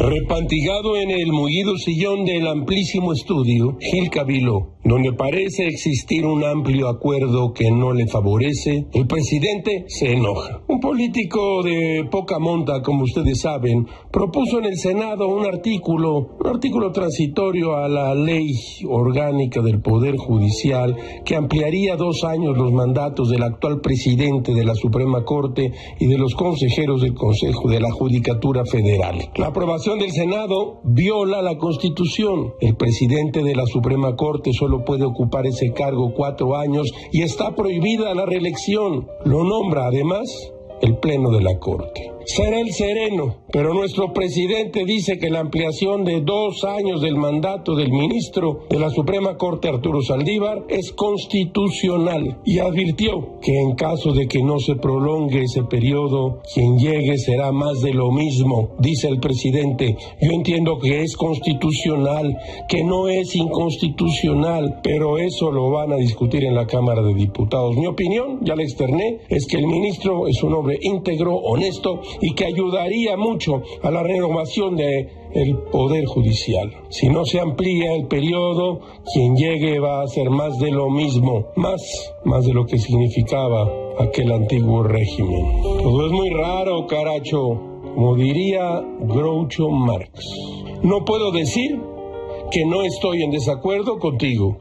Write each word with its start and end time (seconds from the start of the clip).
Amantigado 0.00 0.96
en 0.96 1.10
el 1.10 1.30
mullido 1.30 1.76
sillón 1.76 2.24
del 2.24 2.46
amplísimo 2.46 3.12
estudio, 3.12 3.76
Gil 3.78 4.08
Cabiló, 4.08 4.76
donde 4.82 5.12
parece 5.12 5.66
existir 5.66 6.24
un 6.24 6.42
amplio 6.42 6.88
acuerdo 6.88 7.52
que 7.52 7.70
no 7.70 7.92
le 7.92 8.06
favorece, 8.06 8.86
el 8.94 9.06
presidente 9.06 9.84
se 9.88 10.14
enoja. 10.14 10.62
Un 10.66 10.80
político 10.80 11.62
de 11.62 12.08
poca 12.10 12.38
monta, 12.38 12.80
como 12.80 13.02
ustedes 13.02 13.42
saben, 13.42 13.86
propuso 14.10 14.58
en 14.58 14.64
el 14.64 14.78
Senado 14.78 15.28
un 15.28 15.44
artículo, 15.44 16.36
un 16.40 16.46
artículo 16.46 16.90
transitorio 16.90 17.76
a 17.76 17.86
la 17.86 18.14
ley 18.14 18.50
orgánica 18.88 19.60
del 19.60 19.82
Poder 19.82 20.16
Judicial 20.16 20.96
que 21.24 21.36
ampliaría 21.36 21.96
dos 21.96 22.24
años 22.24 22.56
los 22.56 22.72
mandatos 22.72 23.28
del 23.28 23.42
actual 23.42 23.82
presidente 23.82 24.54
de 24.54 24.64
la 24.64 24.74
Suprema 24.74 25.22
Corte 25.24 25.72
y 25.98 26.06
de 26.06 26.16
los 26.16 26.34
consejeros 26.34 27.02
del 27.02 27.12
Consejo 27.12 27.68
de 27.68 27.80
la 27.80 27.90
Judicatura 27.90 28.64
Federal. 28.64 29.18
La 29.36 29.48
aprobación 29.48 29.89
del 29.98 30.12
Senado 30.12 30.80
viola 30.84 31.42
la 31.42 31.58
Constitución. 31.58 32.54
El 32.60 32.76
presidente 32.76 33.42
de 33.42 33.54
la 33.54 33.66
Suprema 33.66 34.14
Corte 34.14 34.52
solo 34.52 34.84
puede 34.84 35.04
ocupar 35.04 35.46
ese 35.46 35.72
cargo 35.72 36.12
cuatro 36.14 36.56
años 36.56 36.90
y 37.12 37.22
está 37.22 37.54
prohibida 37.54 38.14
la 38.14 38.26
reelección. 38.26 39.08
Lo 39.24 39.44
nombra 39.44 39.86
además 39.86 40.28
el 40.80 40.98
Pleno 40.98 41.30
de 41.30 41.42
la 41.42 41.58
Corte 41.58 42.19
será 42.30 42.60
el 42.60 42.72
sereno, 42.72 43.38
pero 43.52 43.74
nuestro 43.74 44.12
presidente 44.12 44.84
dice 44.84 45.18
que 45.18 45.30
la 45.30 45.40
ampliación 45.40 46.04
de 46.04 46.20
dos 46.20 46.62
años 46.64 47.00
del 47.00 47.16
mandato 47.16 47.74
del 47.74 47.90
ministro 47.90 48.66
de 48.70 48.78
la 48.78 48.90
Suprema 48.90 49.36
Corte, 49.36 49.68
Arturo 49.68 50.00
Saldívar, 50.00 50.64
es 50.68 50.92
constitucional 50.92 52.38
y 52.44 52.60
advirtió 52.60 53.40
que 53.42 53.58
en 53.58 53.74
caso 53.74 54.12
de 54.12 54.28
que 54.28 54.42
no 54.42 54.60
se 54.60 54.76
prolongue 54.76 55.42
ese 55.42 55.64
periodo, 55.64 56.40
quien 56.54 56.78
llegue 56.78 57.18
será 57.18 57.50
más 57.50 57.80
de 57.80 57.94
lo 57.94 58.12
mismo, 58.12 58.76
dice 58.78 59.08
el 59.08 59.18
presidente. 59.18 59.96
Yo 60.20 60.30
entiendo 60.30 60.78
que 60.78 61.02
es 61.02 61.16
constitucional, 61.16 62.38
que 62.68 62.84
no 62.84 63.08
es 63.08 63.34
inconstitucional, 63.34 64.80
pero 64.84 65.18
eso 65.18 65.50
lo 65.50 65.70
van 65.70 65.92
a 65.92 65.96
discutir 65.96 66.44
en 66.44 66.54
la 66.54 66.66
Cámara 66.66 67.02
de 67.02 67.14
Diputados. 67.14 67.76
Mi 67.76 67.86
opinión, 67.86 68.38
ya 68.42 68.54
la 68.54 68.62
externé, 68.62 69.18
es 69.28 69.46
que 69.46 69.56
el 69.56 69.66
ministro 69.66 70.28
es 70.28 70.40
un 70.44 70.54
hombre 70.54 70.78
íntegro, 70.80 71.34
honesto 71.34 72.00
y 72.20 72.34
que 72.34 72.46
ayudaría 72.46 73.16
mucho 73.16 73.62
a 73.82 73.90
la 73.90 74.02
renovación 74.02 74.76
de 74.76 75.08
el 75.32 75.56
poder 75.70 76.06
judicial. 76.06 76.70
Si 76.90 77.08
no 77.08 77.24
se 77.24 77.40
amplía 77.40 77.94
el 77.94 78.06
periodo, 78.06 78.80
quien 79.12 79.36
llegue 79.36 79.78
va 79.78 80.00
a 80.00 80.04
hacer 80.04 80.28
más 80.30 80.58
de 80.58 80.70
lo 80.70 80.90
mismo, 80.90 81.46
más, 81.56 81.80
más 82.24 82.44
de 82.44 82.52
lo 82.52 82.66
que 82.66 82.78
significaba 82.78 83.70
aquel 83.98 84.32
antiguo 84.32 84.82
régimen. 84.82 85.62
Todo 85.82 86.06
es 86.06 86.12
muy 86.12 86.30
raro, 86.30 86.86
caracho, 86.86 87.60
como 87.94 88.16
diría 88.16 88.82
Groucho 89.00 89.68
Marx. 89.70 90.24
No 90.82 91.04
puedo 91.04 91.30
decir 91.30 91.78
que 92.50 92.64
no 92.64 92.82
estoy 92.82 93.22
en 93.22 93.30
desacuerdo 93.30 93.98
contigo 93.98 94.58